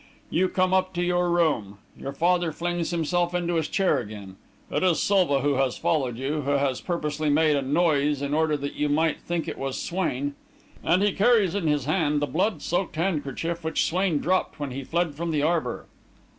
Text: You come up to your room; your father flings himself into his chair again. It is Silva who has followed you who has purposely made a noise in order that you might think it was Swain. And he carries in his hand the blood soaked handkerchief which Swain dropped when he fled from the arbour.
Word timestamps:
You 0.31 0.49
come 0.49 0.73
up 0.73 0.93
to 0.95 1.03
your 1.03 1.29
room; 1.29 1.77
your 1.95 2.11
father 2.11 2.51
flings 2.51 2.89
himself 2.89 3.35
into 3.35 3.53
his 3.53 3.67
chair 3.67 3.99
again. 3.99 4.35
It 4.71 4.81
is 4.81 4.99
Silva 4.99 5.41
who 5.41 5.57
has 5.57 5.77
followed 5.77 6.17
you 6.17 6.41
who 6.41 6.53
has 6.57 6.81
purposely 6.81 7.29
made 7.29 7.55
a 7.55 7.61
noise 7.61 8.23
in 8.23 8.33
order 8.33 8.57
that 8.57 8.73
you 8.73 8.89
might 8.89 9.21
think 9.21 9.47
it 9.47 9.59
was 9.59 9.79
Swain. 9.79 10.33
And 10.83 11.03
he 11.03 11.11
carries 11.11 11.53
in 11.53 11.67
his 11.67 11.85
hand 11.85 12.19
the 12.19 12.25
blood 12.25 12.63
soaked 12.63 12.95
handkerchief 12.95 13.63
which 13.63 13.85
Swain 13.85 14.17
dropped 14.17 14.59
when 14.59 14.71
he 14.71 14.83
fled 14.83 15.13
from 15.13 15.29
the 15.29 15.43
arbour. 15.43 15.85